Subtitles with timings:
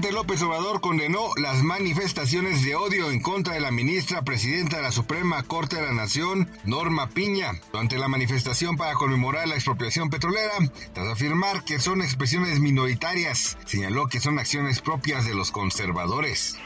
[0.00, 4.90] López Obrador condenó las manifestaciones de odio en contra de la ministra presidenta de la
[4.90, 10.54] Suprema Corte de la Nación, Norma Piña, durante la manifestación para conmemorar la expropiación petrolera,
[10.94, 16.56] tras afirmar que son expresiones minoritarias, señaló que son acciones propias de los conservadores.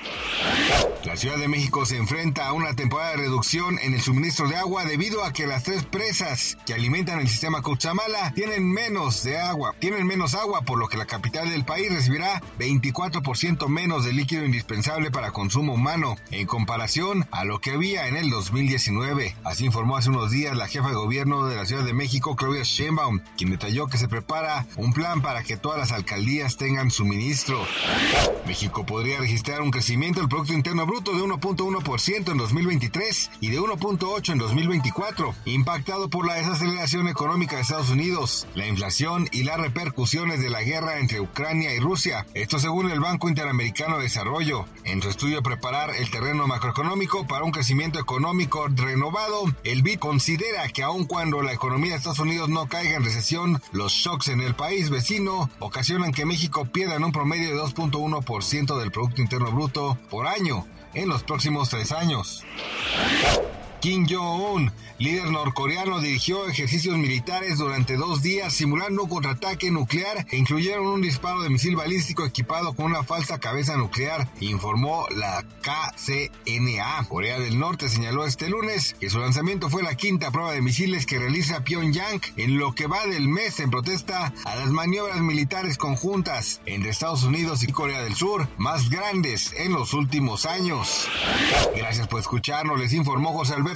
[1.04, 4.56] La Ciudad de México se enfrenta a una temporada de reducción en el suministro de
[4.56, 9.38] agua debido a que las tres presas que alimentan el sistema Cuchamala tienen menos de
[9.38, 13.15] agua, tienen menos agua, por lo que la capital del país recibirá 24%
[13.68, 18.30] menos de líquido indispensable para consumo humano en comparación a lo que había en el
[18.30, 19.36] 2019.
[19.44, 22.62] Así informó hace unos días la jefa de gobierno de la Ciudad de México, Claudia
[22.62, 27.64] Sheinbaum, quien detalló que se prepara un plan para que todas las alcaldías tengan suministro.
[28.46, 33.60] México podría registrar un crecimiento del Producto Interno Bruto de 1.1% en 2023 y de
[33.60, 39.58] 1.8% en 2024, impactado por la desaceleración económica de Estados Unidos, la inflación y las
[39.58, 42.26] repercusiones de la guerra entre Ucrania y Rusia.
[42.34, 44.64] Esto según el Banco Interamericano de Desarrollo.
[44.82, 50.66] En su estudio Preparar el terreno macroeconómico para un crecimiento económico renovado, el BID considera
[50.70, 54.40] que aun cuando la economía de Estados Unidos no caiga en recesión, los shocks en
[54.40, 59.52] el país vecino ocasionan que México pierda en un promedio de 2.1% del Producto Interno
[59.52, 62.44] Bruto por año en los próximos tres años.
[63.80, 70.36] Kim Jong-un, líder norcoreano, dirigió ejercicios militares durante dos días simulando un contraataque nuclear e
[70.36, 77.06] incluyeron un disparo de misil balístico equipado con una falsa cabeza nuclear, informó la KCNA.
[77.08, 81.06] Corea del Norte señaló este lunes que su lanzamiento fue la quinta prueba de misiles
[81.06, 85.78] que realiza Pyongyang en lo que va del mes en protesta a las maniobras militares
[85.78, 91.08] conjuntas entre Estados Unidos y Corea del Sur más grandes en los últimos años.
[91.76, 93.75] Gracias por escucharnos, les informó José Alberto